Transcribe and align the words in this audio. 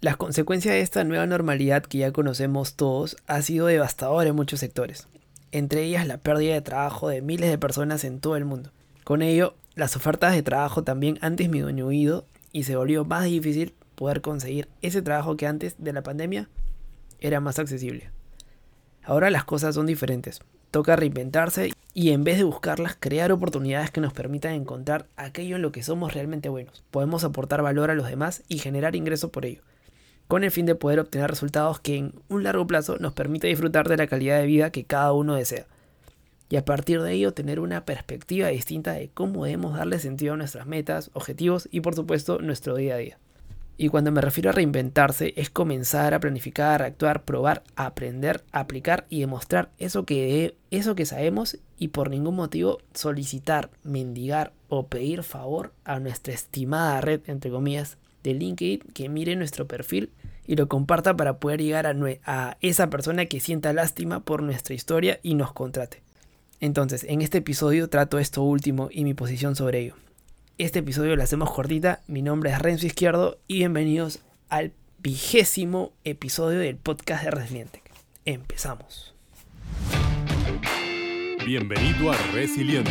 Las 0.00 0.16
consecuencias 0.16 0.74
de 0.74 0.80
esta 0.80 1.02
nueva 1.02 1.26
normalidad 1.26 1.82
que 1.82 1.98
ya 1.98 2.12
conocemos 2.12 2.74
todos 2.74 3.16
ha 3.26 3.42
sido 3.42 3.66
devastadora 3.66 4.28
en 4.28 4.36
muchos 4.36 4.60
sectores, 4.60 5.08
entre 5.50 5.82
ellas 5.82 6.06
la 6.06 6.18
pérdida 6.18 6.54
de 6.54 6.60
trabajo 6.60 7.08
de 7.08 7.20
miles 7.20 7.50
de 7.50 7.58
personas 7.58 8.04
en 8.04 8.20
todo 8.20 8.36
el 8.36 8.44
mundo. 8.44 8.70
Con 9.02 9.22
ello, 9.22 9.56
las 9.74 9.96
ofertas 9.96 10.34
de 10.34 10.44
trabajo 10.44 10.84
también 10.84 11.18
han 11.20 11.34
disminuido 11.34 12.26
y 12.52 12.62
se 12.62 12.76
volvió 12.76 13.04
más 13.04 13.24
difícil 13.24 13.74
poder 13.96 14.20
conseguir 14.20 14.68
ese 14.82 15.02
trabajo 15.02 15.36
que 15.36 15.48
antes 15.48 15.74
de 15.78 15.92
la 15.92 16.04
pandemia 16.04 16.48
era 17.18 17.40
más 17.40 17.58
accesible. 17.58 18.12
Ahora 19.02 19.30
las 19.30 19.42
cosas 19.42 19.74
son 19.74 19.86
diferentes. 19.86 20.42
Toca 20.70 20.94
reinventarse 20.94 21.72
y 21.92 22.10
en 22.10 22.22
vez 22.22 22.38
de 22.38 22.44
buscarlas, 22.44 22.96
crear 23.00 23.32
oportunidades 23.32 23.90
que 23.90 24.00
nos 24.00 24.12
permitan 24.12 24.52
encontrar 24.52 25.06
aquello 25.16 25.56
en 25.56 25.62
lo 25.62 25.72
que 25.72 25.82
somos 25.82 26.14
realmente 26.14 26.48
buenos. 26.48 26.84
Podemos 26.92 27.24
aportar 27.24 27.62
valor 27.62 27.90
a 27.90 27.94
los 27.94 28.06
demás 28.06 28.44
y 28.46 28.58
generar 28.58 28.94
ingresos 28.94 29.30
por 29.30 29.44
ello, 29.44 29.62
con 30.28 30.44
el 30.44 30.50
fin 30.50 30.66
de 30.66 30.74
poder 30.74 31.00
obtener 31.00 31.30
resultados 31.30 31.80
que 31.80 31.96
en 31.96 32.12
un 32.28 32.44
largo 32.44 32.66
plazo 32.66 32.98
nos 32.98 33.14
permita 33.14 33.46
disfrutar 33.46 33.88
de 33.88 33.96
la 33.96 34.06
calidad 34.06 34.38
de 34.38 34.46
vida 34.46 34.70
que 34.70 34.84
cada 34.84 35.12
uno 35.12 35.34
desea. 35.34 35.66
Y 36.50 36.56
a 36.56 36.64
partir 36.64 37.02
de 37.02 37.12
ello 37.12 37.32
tener 37.32 37.60
una 37.60 37.84
perspectiva 37.84 38.48
distinta 38.48 38.92
de 38.92 39.10
cómo 39.12 39.44
debemos 39.44 39.76
darle 39.76 39.98
sentido 39.98 40.34
a 40.34 40.36
nuestras 40.36 40.66
metas, 40.66 41.10
objetivos 41.14 41.68
y 41.70 41.80
por 41.80 41.94
supuesto 41.94 42.38
nuestro 42.40 42.76
día 42.76 42.94
a 42.94 42.98
día. 42.98 43.18
Y 43.80 43.90
cuando 43.90 44.10
me 44.10 44.20
refiero 44.20 44.50
a 44.50 44.52
reinventarse 44.52 45.34
es 45.36 45.50
comenzar 45.50 46.12
a 46.12 46.20
planificar, 46.20 46.82
actuar, 46.82 47.22
probar, 47.22 47.62
aprender, 47.76 48.42
aplicar 48.50 49.06
y 49.08 49.20
demostrar 49.20 49.70
eso 49.78 50.04
que, 50.04 50.56
eso 50.70 50.94
que 50.94 51.06
sabemos 51.06 51.58
y 51.78 51.88
por 51.88 52.10
ningún 52.10 52.34
motivo 52.34 52.78
solicitar, 52.92 53.70
mendigar 53.84 54.52
o 54.68 54.88
pedir 54.88 55.22
favor 55.22 55.72
a 55.84 56.00
nuestra 56.00 56.34
estimada 56.34 57.00
red, 57.00 57.20
entre 57.28 57.52
comillas, 57.52 57.98
de 58.22 58.34
LinkedIn 58.34 58.80
que 58.92 59.08
mire 59.08 59.36
nuestro 59.36 59.66
perfil 59.66 60.10
y 60.46 60.56
lo 60.56 60.66
comparta 60.66 61.16
para 61.16 61.38
poder 61.38 61.60
llegar 61.60 61.86
a, 61.86 62.56
esa 62.60 62.90
persona 62.90 63.26
que 63.26 63.38
sienta 63.38 63.72
lástima 63.72 64.20
por 64.20 64.42
nuestra 64.42 64.74
historia 64.74 65.20
y 65.22 65.34
nos 65.34 65.52
contrate. 65.52 66.02
Entonces, 66.60 67.04
en 67.04 67.22
este 67.22 67.38
episodio 67.38 67.88
trato 67.88 68.18
esto 68.18 68.42
último 68.42 68.88
y 68.90 69.04
mi 69.04 69.14
posición 69.14 69.54
sobre 69.54 69.80
ello. 69.80 69.94
Este 70.56 70.80
episodio 70.80 71.14
lo 71.14 71.22
hacemos 71.22 71.52
cortita. 71.52 72.00
Mi 72.08 72.22
nombre 72.22 72.50
es 72.50 72.58
Renzo 72.58 72.86
Izquierdo 72.86 73.38
y 73.46 73.58
bienvenidos 73.58 74.20
al 74.48 74.72
vigésimo 74.98 75.92
episodio 76.04 76.58
del 76.58 76.76
podcast 76.76 77.24
de 77.24 77.30
Resiliente. 77.30 77.82
Empezamos. 78.24 79.14
Bienvenido 81.44 82.10
a 82.10 82.16
Resiliente, 82.32 82.90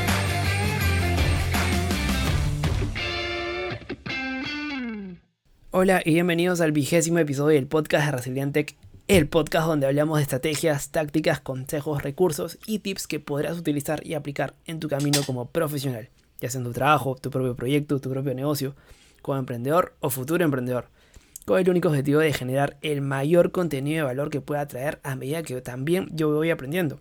Hola 5.73 6.01
y 6.03 6.11
bienvenidos 6.15 6.59
al 6.59 6.73
vigésimo 6.73 7.19
episodio 7.19 7.55
del 7.55 7.65
podcast 7.65 8.05
de 8.05 8.11
Resilientec 8.11 8.75
el 9.07 9.29
podcast 9.29 9.67
donde 9.67 9.87
hablamos 9.87 10.17
de 10.17 10.23
estrategias, 10.23 10.89
tácticas, 10.89 11.39
consejos, 11.39 12.03
recursos 12.03 12.59
y 12.67 12.79
tips 12.79 13.07
que 13.07 13.21
podrás 13.21 13.57
utilizar 13.57 14.05
y 14.05 14.15
aplicar 14.15 14.53
en 14.65 14.81
tu 14.81 14.89
camino 14.89 15.21
como 15.25 15.45
profesional, 15.45 16.09
ya 16.41 16.49
sea 16.49 16.59
en 16.59 16.65
tu 16.65 16.73
trabajo, 16.73 17.15
tu 17.15 17.31
propio 17.31 17.55
proyecto, 17.55 18.01
tu 18.01 18.09
propio 18.09 18.33
negocio, 18.33 18.75
como 19.21 19.37
emprendedor 19.37 19.95
o 20.01 20.09
futuro 20.09 20.43
emprendedor, 20.43 20.89
con 21.45 21.57
el 21.57 21.69
único 21.69 21.87
objetivo 21.87 22.19
de 22.19 22.33
generar 22.33 22.75
el 22.81 22.99
mayor 22.99 23.53
contenido 23.53 23.99
de 23.99 24.13
valor 24.13 24.29
que 24.29 24.41
pueda 24.41 24.67
traer 24.67 24.99
a 25.03 25.15
medida 25.15 25.41
que 25.41 25.61
también 25.61 26.09
yo 26.11 26.33
voy 26.33 26.49
aprendiendo. 26.49 26.99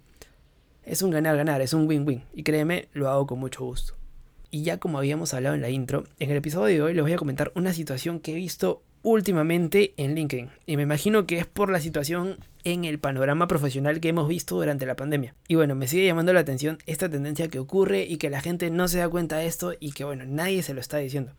Es 0.84 1.02
un 1.02 1.10
ganar-ganar, 1.10 1.60
es 1.60 1.74
un 1.74 1.88
win-win, 1.88 2.22
y 2.32 2.44
créeme, 2.44 2.88
lo 2.92 3.10
hago 3.10 3.26
con 3.26 3.40
mucho 3.40 3.64
gusto. 3.64 3.99
Y 4.50 4.62
ya 4.62 4.78
como 4.78 4.98
habíamos 4.98 5.32
hablado 5.32 5.54
en 5.54 5.62
la 5.62 5.70
intro, 5.70 6.04
en 6.18 6.30
el 6.30 6.36
episodio 6.36 6.74
de 6.74 6.82
hoy 6.82 6.94
les 6.94 7.02
voy 7.02 7.12
a 7.12 7.18
comentar 7.18 7.52
una 7.54 7.72
situación 7.72 8.18
que 8.18 8.32
he 8.32 8.36
visto 8.36 8.82
últimamente 9.02 9.94
en 9.96 10.14
LinkedIn. 10.14 10.50
Y 10.66 10.76
me 10.76 10.82
imagino 10.82 11.26
que 11.26 11.38
es 11.38 11.46
por 11.46 11.70
la 11.70 11.80
situación 11.80 12.38
en 12.64 12.84
el 12.84 12.98
panorama 12.98 13.48
profesional 13.48 14.00
que 14.00 14.08
hemos 14.08 14.28
visto 14.28 14.56
durante 14.56 14.86
la 14.86 14.96
pandemia. 14.96 15.34
Y 15.48 15.54
bueno, 15.54 15.74
me 15.74 15.86
sigue 15.86 16.06
llamando 16.06 16.32
la 16.32 16.40
atención 16.40 16.78
esta 16.86 17.08
tendencia 17.08 17.48
que 17.48 17.58
ocurre 17.58 18.02
y 18.02 18.16
que 18.16 18.30
la 18.30 18.40
gente 18.40 18.70
no 18.70 18.88
se 18.88 18.98
da 18.98 19.08
cuenta 19.08 19.38
de 19.38 19.46
esto 19.46 19.74
y 19.78 19.92
que 19.92 20.04
bueno, 20.04 20.24
nadie 20.26 20.62
se 20.62 20.74
lo 20.74 20.80
está 20.80 20.98
diciendo. 20.98 21.32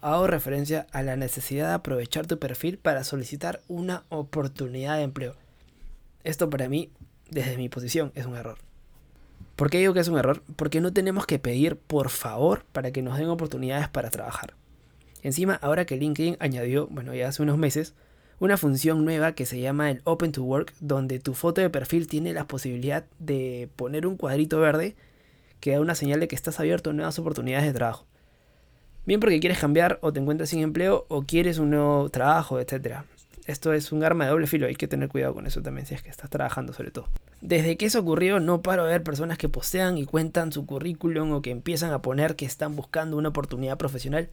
Hago 0.00 0.26
referencia 0.26 0.86
a 0.92 1.02
la 1.02 1.16
necesidad 1.16 1.68
de 1.68 1.74
aprovechar 1.74 2.26
tu 2.26 2.38
perfil 2.38 2.78
para 2.78 3.04
solicitar 3.04 3.60
una 3.68 4.04
oportunidad 4.08 4.96
de 4.96 5.04
empleo. 5.04 5.34
Esto 6.24 6.50
para 6.50 6.68
mí, 6.68 6.90
desde 7.30 7.56
mi 7.56 7.68
posición, 7.68 8.12
es 8.14 8.26
un 8.26 8.36
error. 8.36 8.63
¿Por 9.56 9.70
qué 9.70 9.78
digo 9.78 9.94
que 9.94 10.00
es 10.00 10.08
un 10.08 10.18
error? 10.18 10.42
Porque 10.56 10.80
no 10.80 10.92
tenemos 10.92 11.26
que 11.26 11.38
pedir 11.38 11.76
por 11.76 12.10
favor 12.10 12.64
para 12.72 12.90
que 12.90 13.02
nos 13.02 13.18
den 13.18 13.28
oportunidades 13.28 13.88
para 13.88 14.10
trabajar. 14.10 14.54
Encima, 15.22 15.54
ahora 15.62 15.86
que 15.86 15.96
LinkedIn 15.96 16.36
añadió, 16.40 16.86
bueno, 16.88 17.14
ya 17.14 17.28
hace 17.28 17.42
unos 17.42 17.56
meses, 17.56 17.94
una 18.40 18.56
función 18.56 19.04
nueva 19.04 19.32
que 19.32 19.46
se 19.46 19.60
llama 19.60 19.90
el 19.90 20.02
Open 20.04 20.32
to 20.32 20.42
Work, 20.42 20.74
donde 20.80 21.18
tu 21.18 21.34
foto 21.34 21.60
de 21.60 21.70
perfil 21.70 22.08
tiene 22.08 22.32
la 22.32 22.46
posibilidad 22.46 23.04
de 23.18 23.68
poner 23.76 24.06
un 24.06 24.16
cuadrito 24.16 24.60
verde 24.60 24.96
que 25.60 25.72
da 25.72 25.80
una 25.80 25.94
señal 25.94 26.20
de 26.20 26.28
que 26.28 26.34
estás 26.34 26.60
abierto 26.60 26.90
a 26.90 26.92
nuevas 26.92 27.18
oportunidades 27.18 27.66
de 27.66 27.72
trabajo. 27.72 28.06
Bien 29.06 29.20
porque 29.20 29.40
quieres 29.40 29.58
cambiar 29.58 29.98
o 30.02 30.12
te 30.12 30.20
encuentras 30.20 30.50
sin 30.50 30.60
empleo 30.60 31.06
o 31.08 31.22
quieres 31.22 31.58
un 31.58 31.70
nuevo 31.70 32.08
trabajo, 32.08 32.60
etc. 32.60 33.04
Esto 33.46 33.74
es 33.74 33.92
un 33.92 34.04
arma 34.04 34.24
de 34.24 34.30
doble 34.30 34.46
filo, 34.46 34.66
hay 34.66 34.74
que 34.74 34.88
tener 34.88 35.08
cuidado 35.08 35.34
con 35.34 35.46
eso 35.46 35.60
también 35.60 35.86
si 35.86 35.94
es 35.94 36.02
que 36.02 36.08
estás 36.08 36.30
trabajando 36.30 36.72
sobre 36.72 36.90
todo. 36.90 37.08
Desde 37.42 37.76
que 37.76 37.86
eso 37.86 38.00
ocurrió 38.00 38.40
no 38.40 38.62
paro 38.62 38.84
de 38.84 38.92
ver 38.92 39.02
personas 39.02 39.36
que 39.36 39.50
postean 39.50 39.98
y 39.98 40.06
cuentan 40.06 40.50
su 40.50 40.64
currículum 40.64 41.32
o 41.32 41.42
que 41.42 41.50
empiezan 41.50 41.92
a 41.92 42.00
poner 42.00 42.36
que 42.36 42.46
están 42.46 42.74
buscando 42.74 43.18
una 43.18 43.28
oportunidad 43.28 43.76
profesional 43.76 44.30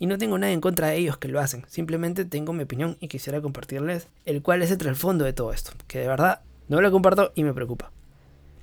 y 0.00 0.06
no 0.06 0.18
tengo 0.18 0.36
nada 0.36 0.52
en 0.52 0.60
contra 0.60 0.88
de 0.88 0.96
ellos 0.96 1.16
que 1.18 1.28
lo 1.28 1.38
hacen, 1.38 1.64
simplemente 1.68 2.24
tengo 2.24 2.52
mi 2.52 2.64
opinión 2.64 2.96
y 2.98 3.06
quisiera 3.06 3.40
compartirles 3.40 4.08
el 4.24 4.42
cual 4.42 4.62
es 4.62 4.70
el 4.72 4.78
trasfondo 4.78 5.24
de 5.24 5.32
todo 5.32 5.52
esto, 5.52 5.72
que 5.86 6.00
de 6.00 6.08
verdad 6.08 6.40
no 6.68 6.80
lo 6.80 6.90
comparto 6.90 7.32
y 7.36 7.44
me 7.44 7.54
preocupa. 7.54 7.92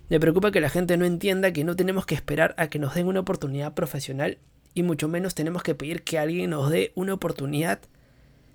Me 0.10 0.20
preocupa 0.20 0.52
que 0.52 0.62
la 0.62 0.70
gente 0.70 0.98
no 0.98 1.06
entienda 1.06 1.52
que 1.54 1.64
no 1.64 1.76
tenemos 1.76 2.06
que 2.06 2.16
esperar 2.16 2.56
a 2.58 2.68
que 2.68 2.80
nos 2.80 2.96
den 2.96 3.08
una 3.08 3.20
oportunidad 3.20 3.74
profesional 3.74 4.38
y 4.74 4.84
mucho 4.84 5.08
menos 5.08 5.36
tenemos 5.36 5.64
que 5.64 5.76
pedir 5.76 6.04
que 6.04 6.18
alguien 6.18 6.50
nos 6.50 6.70
dé 6.70 6.92
una 6.96 7.14
oportunidad 7.14 7.80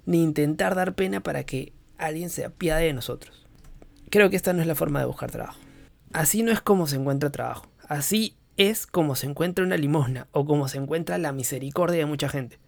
ni 0.05 0.23
intentar 0.23 0.75
dar 0.75 0.95
pena 0.95 1.21
para 1.21 1.45
que 1.45 1.73
alguien 1.99 2.31
se 2.31 2.45
apiade 2.45 2.87
de 2.87 2.93
nosotros. 2.93 3.47
Creo 4.11 4.31
que 4.31 4.37
esta 4.37 4.53
no 4.53 4.61
es 4.61 4.67
la 4.67 4.75
forma 4.75 5.01
de 5.01 5.07
buscar 5.07 5.31
trabajo. 5.31 5.59
Así 6.13 6.43
no 6.43 6.53
es 6.53 6.61
como 6.61 6.87
se 6.87 6.97
encuentra 6.97 7.31
trabajo. 7.31 7.67
Así 7.89 8.37
es 8.57 8.87
como 8.87 9.15
se 9.15 9.27
encuentra 9.27 9.65
una 9.65 9.77
limosna 9.77 10.29
o 10.33 10.45
como 10.45 10.69
se 10.69 10.79
encuentra 10.79 11.19
la 11.19 11.33
misericordia 11.33 11.99
de 11.99 12.07
mucha 12.07 12.29
gente. 12.29 12.59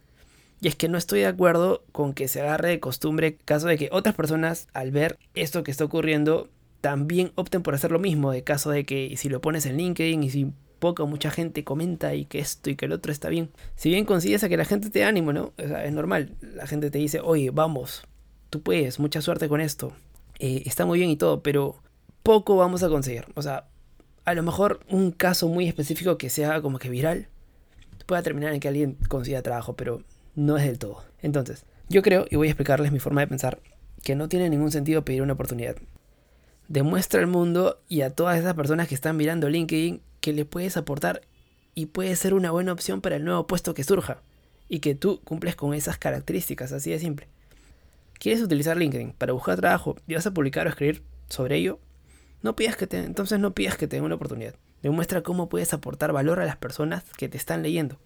Y 0.61 0.69
es 0.69 0.77
que 0.77 0.89
no 0.89 0.97
estoy 0.97 1.21
de 1.21 1.27
acuerdo 1.27 1.85
con 1.93 2.15
que 2.15 2.29
se 2.29 2.41
agarre 2.41 2.71
de 2.71 2.81
costumbre 2.81 3.37
caso 3.45 3.67
de 3.67 3.77
que 3.77 3.91
otras 3.93 4.15
personas 4.15 4.69
al 4.73 4.93
ver 4.93 5.19
esto 5.35 5.63
que 5.63 5.71
está 5.71 5.85
ocurriendo 5.85 6.49
también 6.81 7.33
opten 7.35 7.63
por 7.63 7.75
hacer 7.75 7.91
lo 7.91 7.99
mismo, 7.99 8.31
de 8.31 8.45
caso 8.45 8.71
de 8.71 8.85
que 8.85 9.15
si 9.17 9.29
lo 9.29 9.41
pones 9.41 9.67
en 9.67 9.77
LinkedIn 9.77 10.23
y 10.23 10.31
si 10.31 10.53
poca 10.79 11.03
o 11.03 11.07
mucha 11.07 11.31
gente 11.31 11.65
comenta 11.65 12.15
y 12.15 12.25
que 12.27 12.39
esto 12.39 12.71
y 12.71 12.77
que 12.77 12.87
el 12.87 12.93
otro 12.93 13.13
está 13.13 13.29
bien. 13.29 13.51
Si 13.77 13.89
bien 13.89 14.05
consigues 14.05 14.45
a 14.45 14.49
que 14.49 14.57
la 14.57 14.65
gente 14.65 14.91
te 14.91 15.05
ánimo, 15.05 15.33
¿no? 15.33 15.53
es 15.57 15.93
normal. 15.93 16.35
La 16.41 16.67
gente 16.67 16.91
te 16.91 16.99
dice, 16.99 17.21
oye, 17.21 17.51
vamos, 17.51 18.03
tú 18.51 18.63
puedes, 18.63 18.99
mucha 18.99 19.21
suerte 19.21 19.49
con 19.49 19.61
esto. 19.61 19.93
Eh, 20.39 20.63
está 20.67 20.87
muy 20.87 20.99
bien 20.99 21.11
y 21.11 21.17
todo, 21.17 21.43
pero 21.43 21.83
poco 22.23 22.57
vamos 22.57 22.83
a 22.83 22.89
conseguir. 22.89 23.27
O 23.35 23.43
sea, 23.43 23.69
a 24.25 24.35
lo 24.35 24.43
mejor 24.43 24.81
un 24.89 25.11
caso 25.11 25.49
muy 25.49 25.67
específico 25.67 26.19
que 26.19 26.31
sea 26.31 26.61
como 26.63 26.79
que 26.79 26.89
viral 26.89 27.29
pueda 28.07 28.23
terminar 28.23 28.53
en 28.53 28.61
que 28.61 28.69
alguien 28.69 28.97
consiga 29.09 29.43
trabajo, 29.43 29.75
pero 29.75 30.03
no 30.35 30.57
es 30.57 30.65
del 30.65 30.79
todo. 30.79 31.03
Entonces, 31.23 31.65
yo 31.89 32.03
creo, 32.03 32.27
y 32.31 32.37
voy 32.37 32.49
a 32.49 32.51
explicarles 32.51 32.93
mi 32.93 32.99
forma 32.99 33.21
de 33.21 33.27
pensar, 33.27 33.61
que 34.03 34.15
no 34.15 34.29
tiene 34.29 34.51
ningún 34.51 34.71
sentido 34.71 35.05
pedir 35.05 35.23
una 35.23 35.33
oportunidad. 35.35 35.77
Demuestra 36.69 37.21
al 37.21 37.27
mundo 37.27 37.83
y 37.89 38.03
a 38.03 38.11
todas 38.11 38.39
esas 38.39 38.55
personas 38.55 38.89
que 38.89 38.95
están 38.95 39.17
mirando 39.17 39.49
LinkedIn 39.49 40.01
que 40.25 40.33
le 40.33 40.47
puedes 40.47 40.79
aportar 40.79 41.21
y 41.75 41.85
puede 41.85 42.17
ser 42.17 42.33
una 42.33 42.51
buena 42.51 42.73
opción 42.73 43.03
para 43.03 43.17
el 43.17 43.27
nuevo 43.27 43.47
puesto 43.47 43.75
que 43.75 43.85
surja 43.85 44.23
y 44.71 44.79
que 44.79 44.95
tú 44.95 45.21
cumples 45.23 45.55
con 45.55 45.75
esas 45.75 45.99
características, 45.99 46.73
así 46.73 46.91
de 46.91 46.99
simple. 46.99 47.29
¿Quieres 48.15 48.41
utilizar 48.41 48.79
LinkedIn 48.79 49.13
para 49.13 49.35
buscar 49.35 49.59
trabajo 49.59 49.97
y 50.07 50.15
vas 50.15 50.27
a 50.27 50.33
publicar 50.33 50.67
o 50.67 50.71
escribir 50.71 51.03
sobre 51.29 51.57
ello? 51.57 51.79
No 52.41 52.57
pidas 52.57 52.75
que 52.75 52.87
te, 52.87 53.01
entonces 53.05 53.39
no 53.39 53.53
pidas 53.53 53.77
que 53.77 53.87
te 53.87 54.01
una 54.01 54.15
oportunidad. 54.15 54.55
Demuestra 54.83 55.21
cómo 55.21 55.51
puedes 55.51 55.75
aportar 55.75 56.15
valor 56.15 56.41
a 56.41 56.47
las 56.47 56.57
personas 56.57 57.05
que 57.19 57.29
te 57.29 57.37
están 57.37 57.63
leyendo. 57.63 57.99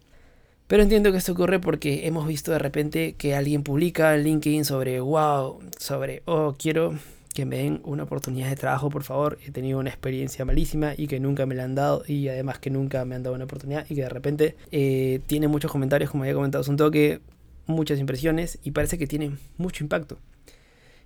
Pero 0.67 0.83
entiendo 0.83 1.13
que 1.13 1.19
esto 1.19 1.31
ocurre 1.31 1.59
porque 1.59 2.05
hemos 2.05 2.27
visto 2.27 2.51
de 2.51 2.59
repente 2.59 3.13
que 3.13 3.33
alguien 3.33 3.63
publica 3.63 4.17
LinkedIn 4.17 4.65
sobre, 4.65 4.99
wow, 4.99 5.61
sobre, 5.77 6.21
oh, 6.25 6.53
quiero 6.59 6.99
que 7.39 7.45
me 7.45 7.59
den 7.59 7.79
una 7.85 8.03
oportunidad 8.03 8.49
de 8.49 8.57
trabajo, 8.57 8.89
por 8.89 9.03
favor. 9.03 9.39
He 9.45 9.51
tenido 9.51 9.79
una 9.79 9.89
experiencia 9.89 10.43
malísima 10.43 10.93
y 10.97 11.07
que 11.07 11.21
nunca 11.21 11.45
me 11.45 11.55
la 11.55 11.63
han 11.63 11.73
dado 11.73 12.03
y 12.05 12.27
además 12.27 12.59
que 12.59 12.69
nunca 12.69 13.05
me 13.05 13.15
han 13.15 13.23
dado 13.23 13.33
una 13.33 13.45
oportunidad 13.45 13.85
y 13.89 13.95
que 13.95 14.01
de 14.01 14.09
repente 14.09 14.57
eh, 14.71 15.21
tiene 15.25 15.47
muchos 15.47 15.71
comentarios, 15.71 16.11
como 16.11 16.23
había 16.23 16.33
comentado, 16.33 16.61
es 16.61 16.67
un 16.67 16.75
toque, 16.75 17.21
muchas 17.65 17.97
impresiones 17.97 18.59
y 18.61 18.71
parece 18.71 18.97
que 18.97 19.07
tiene 19.07 19.37
mucho 19.55 19.85
impacto. 19.85 20.17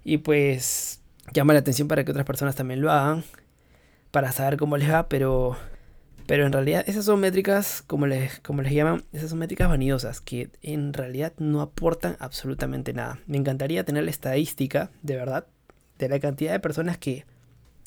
Y 0.03 0.18
pues 0.18 1.03
llama 1.31 1.53
la 1.53 1.59
atención 1.59 1.88
para 1.88 2.03
que 2.03 2.09
otras 2.09 2.25
personas 2.25 2.56
también 2.56 2.81
lo 2.81 2.91
hagan, 2.91 3.24
para 4.09 4.31
saber 4.31 4.57
cómo 4.57 4.75
les 4.75 4.89
va, 4.89 5.07
pero 5.09 5.56
pero 6.25 6.47
en 6.47 6.53
realidad 6.53 6.83
esas 6.88 7.06
son 7.06 7.19
métricas, 7.19 7.83
como 7.85 8.07
les, 8.07 8.39
como 8.39 8.63
les 8.63 8.74
llaman, 8.74 9.03
esas 9.12 9.30
son 9.30 9.38
métricas 9.38 9.69
vanidosas 9.69 10.19
que 10.19 10.50
en 10.63 10.94
realidad 10.94 11.33
no 11.38 11.62
aportan 11.62 12.15
absolutamente 12.19 12.91
nada. 12.94 13.19
Me 13.27 13.38
encantaría 13.38 13.83
tener 13.83 14.06
la 14.06 14.09
estadística, 14.09 14.89
de 15.03 15.15
verdad, 15.15 15.45
la 16.10 16.20
cantidad 16.20 16.52
de 16.52 16.60
personas 16.60 16.98
que 16.98 17.26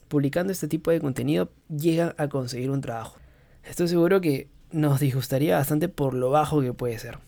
publicando 0.09 0.53
este 0.53 0.69
tipo 0.69 0.91
de 0.91 1.01
contenido 1.01 1.51
llegan 1.69 2.15
a 2.19 2.29
conseguir 2.29 2.71
un 2.71 2.81
trabajo. 2.81 3.17
Estoy 3.65 3.89
seguro 3.89 4.21
que 4.21 4.49
nos 4.71 5.01
disgustaría 5.01 5.57
bastante 5.57 5.89
por 5.89 6.15
lo 6.15 6.31
bajo 6.31 6.61
que 6.61 6.73
puede 6.73 6.99
ser. 6.99 7.19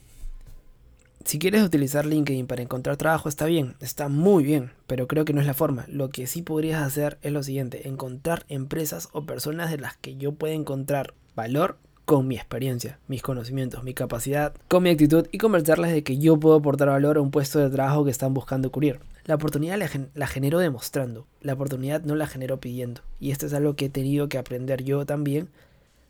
Si 1.25 1.38
quieres 1.38 1.62
utilizar 1.62 2.06
LinkedIn 2.06 2.46
para 2.46 2.62
encontrar 2.62 2.96
trabajo 2.96 3.29
está 3.29 3.44
bien, 3.44 3.75
está 3.81 4.08
muy 4.08 4.44
bien, 4.44 4.70
pero 4.87 5.06
creo 5.06 5.25
que 5.25 5.35
no 5.35 5.40
es 5.40 5.46
la 5.46 5.52
forma. 5.52 5.85
Lo 5.88 6.08
que 6.08 6.26
sí 6.26 6.43
podrías 6.43 6.81
hacer 6.81 7.19
es 7.23 7.32
lo 7.32 7.43
siguiente, 7.43 7.88
encontrar 7.88 8.46
empresas 8.49 9.08
o 9.12 9.26
personas 9.26 9.70
de 9.70 9.79
las 9.79 9.96
que 9.96 10.17
yo 10.17 10.32
pueda 10.32 10.55
encontrar 10.55 11.14
valor 11.35 11.76
con 12.06 12.26
mi 12.26 12.37
experiencia, 12.37 12.99
mis 13.08 13.20
conocimientos, 13.20 13.85
mi 13.85 13.93
capacidad, 13.93 14.55
con 14.69 14.82
mi 14.82 14.88
actitud 14.88 15.26
y 15.31 15.37
convencerles 15.37 15.93
de 15.93 16.02
que 16.02 16.17
yo 16.17 16.40
puedo 16.40 16.56
aportar 16.56 16.88
valor 16.88 17.19
a 17.19 17.20
un 17.20 17.31
puesto 17.31 17.58
de 17.58 17.69
trabajo 17.69 18.06
que 18.06 18.11
están 18.11 18.32
buscando 18.32 18.73
cubrir. 18.73 18.99
La 19.28 19.34
oportunidad 19.34 19.76
la, 19.78 19.90
la 20.14 20.26
generó 20.26 20.58
demostrando, 20.58 21.26
la 21.42 21.52
oportunidad 21.52 22.02
no 22.02 22.14
la 22.16 22.26
generó 22.26 22.60
pidiendo. 22.60 23.02
Y 23.20 23.30
esto 23.30 23.44
es 23.44 23.52
algo 23.52 23.76
que 23.76 23.84
he 23.84 23.90
tenido 23.90 24.30
que 24.30 24.38
aprender 24.38 24.84
yo 24.84 25.04
también. 25.04 25.50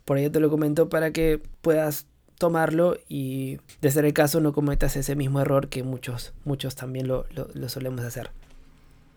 Por 0.05 0.19
ello 0.19 0.31
te 0.31 0.39
lo 0.39 0.49
comento 0.51 0.89
para 0.89 1.13
que 1.13 1.43
puedas 1.61 2.07
tomarlo 2.37 2.97
y 3.09 3.59
de 3.83 3.91
ser 3.91 4.05
el 4.05 4.13
caso 4.13 4.41
no 4.41 4.53
cometas 4.53 4.95
ese 4.95 5.17
mismo 5.17 5.41
error 5.41 5.69
que 5.69 5.83
muchos, 5.83 6.33
muchos 6.45 6.77
también 6.77 7.09
lo, 7.09 7.27
solemos 7.67 8.05
hacer. 8.05 8.31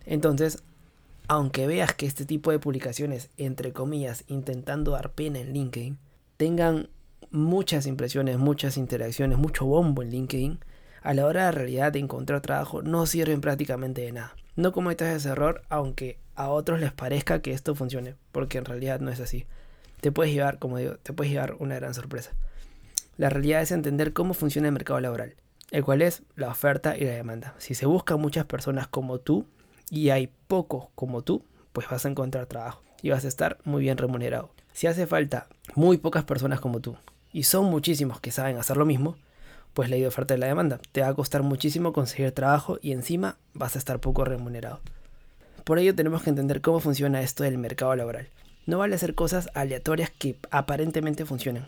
Entonces, 0.04 0.64
aunque 1.28 1.68
veas 1.68 1.94
que 1.94 2.06
este 2.06 2.26
tipo 2.26 2.50
de 2.50 2.58
publicaciones, 2.58 3.30
entre 3.36 3.72
comillas, 3.72 4.24
intentando 4.26 4.90
dar 4.90 5.12
pena 5.12 5.38
en 5.38 5.52
LinkedIn, 5.52 5.98
tengan 6.38 6.88
muchas 7.30 7.86
impresiones, 7.86 8.38
muchas 8.38 8.76
interacciones, 8.76 9.38
mucho 9.38 9.64
bombo 9.64 10.02
en 10.02 10.10
LinkedIn, 10.10 10.58
a 11.02 11.14
la 11.14 11.26
hora 11.26 11.46
de 11.46 11.52
realidad 11.52 11.92
de 11.92 11.98
encontrar 11.98 12.40
trabajo 12.40 12.82
no 12.82 13.06
sirven 13.06 13.40
prácticamente 13.40 14.02
de 14.02 14.12
nada. 14.12 14.36
No 14.56 14.72
cometas 14.72 15.14
ese 15.14 15.30
error 15.30 15.62
aunque 15.68 16.18
a 16.34 16.48
otros 16.48 16.80
les 16.80 16.92
parezca 16.92 17.42
que 17.42 17.52
esto 17.52 17.74
funcione, 17.74 18.14
porque 18.32 18.58
en 18.58 18.64
realidad 18.64 19.00
no 19.00 19.10
es 19.10 19.20
así. 19.20 19.46
Te 20.00 20.12
puedes 20.12 20.32
llevar, 20.32 20.58
como 20.58 20.78
digo, 20.78 20.96
te 20.96 21.12
puedes 21.12 21.32
llevar 21.32 21.56
una 21.58 21.76
gran 21.76 21.94
sorpresa. 21.94 22.32
La 23.16 23.28
realidad 23.28 23.62
es 23.62 23.72
entender 23.72 24.12
cómo 24.12 24.34
funciona 24.34 24.68
el 24.68 24.74
mercado 24.74 25.00
laboral, 25.00 25.34
el 25.70 25.84
cual 25.84 26.02
es 26.02 26.22
la 26.34 26.48
oferta 26.48 26.96
y 26.96 27.04
la 27.04 27.12
demanda. 27.12 27.54
Si 27.58 27.74
se 27.74 27.86
buscan 27.86 28.20
muchas 28.20 28.46
personas 28.46 28.88
como 28.88 29.18
tú 29.18 29.46
y 29.90 30.10
hay 30.10 30.30
pocos 30.48 30.86
como 30.94 31.22
tú, 31.22 31.44
pues 31.72 31.88
vas 31.88 32.04
a 32.04 32.08
encontrar 32.08 32.46
trabajo 32.46 32.82
y 33.02 33.10
vas 33.10 33.24
a 33.24 33.28
estar 33.28 33.58
muy 33.64 33.82
bien 33.82 33.98
remunerado. 33.98 34.50
Si 34.72 34.86
hace 34.86 35.06
falta 35.06 35.48
muy 35.74 35.98
pocas 35.98 36.24
personas 36.24 36.60
como 36.60 36.80
tú 36.80 36.96
y 37.32 37.42
son 37.42 37.66
muchísimos 37.66 38.20
que 38.20 38.30
saben 38.30 38.56
hacer 38.56 38.76
lo 38.76 38.86
mismo, 38.86 39.16
pues 39.74 39.90
la 39.90 40.08
oferta 40.08 40.34
y 40.34 40.38
la 40.38 40.46
demanda. 40.46 40.80
Te 40.92 41.00
va 41.00 41.08
a 41.08 41.14
costar 41.14 41.42
muchísimo 41.42 41.92
conseguir 41.92 42.32
trabajo 42.32 42.78
y 42.82 42.92
encima 42.92 43.36
vas 43.54 43.76
a 43.76 43.78
estar 43.78 44.00
poco 44.00 44.24
remunerado. 44.24 44.80
Por 45.64 45.78
ello 45.78 45.94
tenemos 45.94 46.22
que 46.22 46.30
entender 46.30 46.60
cómo 46.60 46.80
funciona 46.80 47.22
esto 47.22 47.44
del 47.44 47.58
mercado 47.58 47.94
laboral. 47.94 48.28
No 48.66 48.78
vale 48.78 48.94
hacer 48.94 49.14
cosas 49.14 49.50
aleatorias 49.54 50.10
que 50.10 50.36
aparentemente 50.50 51.24
funcionen. 51.24 51.66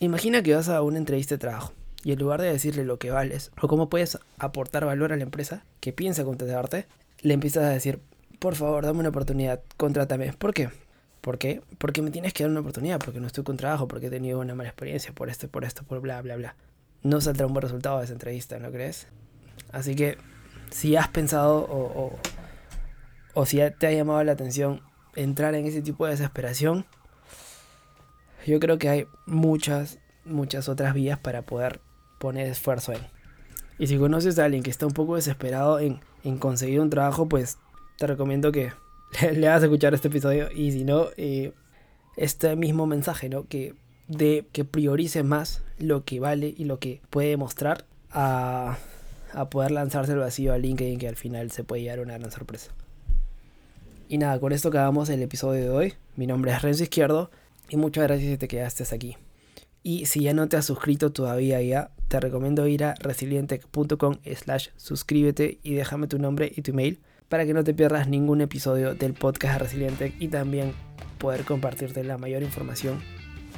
Imagina 0.00 0.42
que 0.42 0.54
vas 0.54 0.68
a 0.68 0.82
una 0.82 0.98
entrevista 0.98 1.34
de 1.34 1.38
trabajo 1.38 1.72
y 2.04 2.12
en 2.12 2.18
lugar 2.18 2.40
de 2.40 2.52
decirle 2.52 2.84
lo 2.84 2.98
que 2.98 3.10
vales 3.10 3.52
o 3.60 3.68
cómo 3.68 3.88
puedes 3.88 4.18
aportar 4.38 4.84
valor 4.84 5.12
a 5.12 5.16
la 5.16 5.22
empresa 5.22 5.64
que 5.80 5.92
piensa 5.92 6.24
contratarte, 6.24 6.86
le 7.20 7.34
empiezas 7.34 7.64
a 7.64 7.70
decir, 7.70 8.00
por 8.38 8.56
favor, 8.56 8.84
dame 8.84 9.00
una 9.00 9.10
oportunidad, 9.10 9.60
contrátame. 9.76 10.32
¿Por 10.32 10.52
qué? 10.52 10.70
¿Por 11.20 11.38
qué? 11.38 11.62
Porque 11.78 12.02
me 12.02 12.10
tienes 12.10 12.32
que 12.32 12.42
dar 12.42 12.50
una 12.50 12.60
oportunidad, 12.60 12.98
porque 12.98 13.20
no 13.20 13.28
estoy 13.28 13.44
con 13.44 13.56
trabajo, 13.56 13.86
porque 13.86 14.08
he 14.08 14.10
tenido 14.10 14.40
una 14.40 14.56
mala 14.56 14.70
experiencia, 14.70 15.12
por 15.12 15.30
esto, 15.30 15.46
por 15.46 15.64
esto, 15.64 15.84
por 15.84 16.00
bla, 16.00 16.20
bla, 16.20 16.34
bla. 16.34 16.56
No 17.02 17.20
saldrá 17.20 17.46
un 17.46 17.52
buen 17.52 17.62
resultado 17.62 17.98
de 17.98 18.04
esa 18.04 18.12
entrevista, 18.12 18.58
¿no 18.58 18.70
crees? 18.70 19.06
Así 19.72 19.94
que, 19.94 20.18
si 20.70 20.96
has 20.96 21.08
pensado 21.08 21.58
o, 21.58 22.18
o, 23.34 23.46
si 23.46 23.58
te 23.78 23.86
ha 23.86 23.92
llamado 23.92 24.22
la 24.24 24.32
atención 24.32 24.82
entrar 25.16 25.54
en 25.54 25.66
ese 25.66 25.82
tipo 25.82 26.04
de 26.04 26.12
desesperación, 26.12 26.86
yo 28.46 28.58
creo 28.60 28.78
que 28.78 28.88
hay 28.88 29.06
muchas, 29.26 29.98
muchas 30.24 30.68
otras 30.68 30.94
vías 30.94 31.18
para 31.18 31.42
poder 31.42 31.80
poner 32.18 32.46
esfuerzo 32.46 32.92
en. 32.92 33.00
Y 33.78 33.86
si 33.86 33.98
conoces 33.98 34.38
a 34.38 34.44
alguien 34.44 34.62
que 34.62 34.70
está 34.70 34.86
un 34.86 34.92
poco 34.92 35.16
desesperado 35.16 35.80
en, 35.80 36.00
conseguir 36.38 36.80
un 36.80 36.90
trabajo, 36.90 37.28
pues 37.28 37.58
te 37.98 38.06
recomiendo 38.06 38.52
que 38.52 38.72
le, 39.32 39.48
hagas 39.48 39.64
escuchar 39.64 39.94
este 39.94 40.08
episodio. 40.08 40.50
Y 40.52 40.72
si 40.72 40.84
no, 40.84 41.06
eh, 41.16 41.52
este 42.16 42.54
mismo 42.56 42.86
mensaje, 42.86 43.28
¿no? 43.28 43.46
Que, 43.48 43.74
de, 44.12 44.46
que 44.52 44.64
priorice 44.64 45.22
más 45.22 45.62
lo 45.78 46.04
que 46.04 46.20
vale 46.20 46.54
y 46.56 46.64
lo 46.64 46.78
que 46.78 47.00
puede 47.10 47.36
mostrar 47.36 47.84
a, 48.10 48.78
a 49.32 49.50
poder 49.50 49.70
lanzarse 49.70 50.12
al 50.12 50.18
vacío 50.18 50.52
a 50.52 50.58
LinkedIn, 50.58 50.98
que 50.98 51.08
al 51.08 51.16
final 51.16 51.50
se 51.50 51.64
puede 51.64 51.82
llevar 51.82 52.00
una 52.00 52.18
gran 52.18 52.30
sorpresa. 52.30 52.72
Y 54.08 54.18
nada, 54.18 54.38
con 54.38 54.52
esto 54.52 54.68
acabamos 54.68 55.08
el 55.08 55.22
episodio 55.22 55.62
de 55.62 55.70
hoy. 55.70 55.94
Mi 56.16 56.26
nombre 56.26 56.52
es 56.52 56.60
Renzo 56.60 56.82
Izquierdo 56.82 57.30
y 57.70 57.76
muchas 57.76 58.04
gracias 58.04 58.30
si 58.30 58.36
te 58.36 58.48
quedaste 58.48 58.84
aquí. 58.94 59.16
Y 59.82 60.06
si 60.06 60.20
ya 60.20 60.34
no 60.34 60.48
te 60.48 60.56
has 60.56 60.66
suscrito 60.66 61.12
todavía 61.12 61.60
ya, 61.62 61.90
te 62.08 62.20
recomiendo 62.20 62.66
ir 62.68 62.84
a 62.84 62.94
resilientech.com 63.00 64.16
slash 64.36 64.68
suscríbete 64.76 65.58
y 65.62 65.74
déjame 65.74 66.06
tu 66.06 66.18
nombre 66.18 66.52
y 66.54 66.62
tu 66.62 66.72
email 66.72 67.00
para 67.28 67.46
que 67.46 67.54
no 67.54 67.64
te 67.64 67.72
pierdas 67.72 68.06
ningún 68.06 68.42
episodio 68.42 68.94
del 68.94 69.14
podcast 69.14 69.54
de 69.54 69.58
Resilientech 69.60 70.14
y 70.20 70.28
también 70.28 70.74
poder 71.18 71.44
compartirte 71.44 72.04
la 72.04 72.18
mayor 72.18 72.42
información 72.42 73.00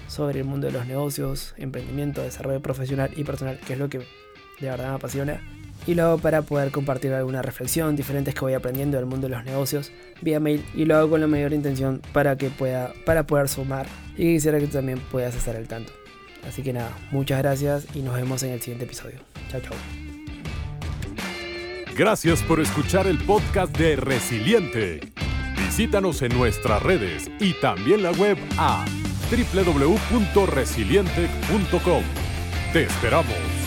sobre 0.07 0.41
el 0.41 0.45
mundo 0.45 0.67
de 0.67 0.73
los 0.73 0.87
negocios, 0.87 1.55
emprendimiento, 1.57 2.23
desarrollo 2.23 2.61
profesional 2.61 3.11
y 3.17 3.25
personal, 3.25 3.59
que 3.59 3.75
es 3.75 3.79
lo 3.79 3.89
que 3.89 3.99
de 3.99 4.69
verdad 4.71 4.91
me 4.91 4.95
apasiona 4.97 5.41
y 5.87 5.95
luego 5.95 6.19
para 6.19 6.43
poder 6.43 6.71
compartir 6.71 7.13
alguna 7.13 7.43
reflexión, 7.43 7.97
diferentes 7.97 8.35
que 8.35 8.41
voy 8.41 8.55
aprendiendo 8.55 8.97
del 8.97 9.07
mundo 9.07 9.29
de 9.29 9.35
los 9.35 9.45
negocios 9.45 9.93
vía 10.23 10.41
mail 10.41 10.65
y 10.75 10.85
lo 10.85 10.97
hago 10.97 11.11
con 11.11 11.21
la 11.21 11.27
mayor 11.27 11.53
intención 11.53 12.01
para 12.13 12.37
que 12.37 12.51
pueda 12.51 12.93
para 13.05 13.27
poder 13.27 13.49
sumar 13.49 13.87
y 14.17 14.35
quisiera 14.35 14.59
que 14.59 14.67
tú 14.67 14.75
también 14.75 14.99
puedas 15.11 15.35
estar 15.35 15.57
al 15.57 15.69
tanto. 15.69 15.93
Así 16.47 16.63
que 16.63 16.73
nada, 16.73 16.97
muchas 17.11 17.39
gracias 17.39 17.87
y 17.95 18.01
nos 18.01 18.15
vemos 18.15 18.43
en 18.43 18.51
el 18.51 18.61
siguiente 18.61 18.85
episodio. 18.85 19.19
Chao, 19.51 19.61
chao. 19.61 19.75
Gracias 21.97 22.43
por 22.43 22.61
escuchar 22.61 23.07
el 23.07 23.19
podcast 23.19 23.77
de 23.77 23.97
Resiliente. 23.97 25.01
Visítanos 25.57 26.23
en 26.23 26.37
nuestras 26.37 26.83
redes 26.83 27.31
y 27.39 27.55
también 27.61 28.03
la 28.03 28.11
web 28.13 28.37
a 28.59 28.85
www.resiliente.com. 29.31 32.03
Te 32.73 32.83
esperamos. 32.83 33.64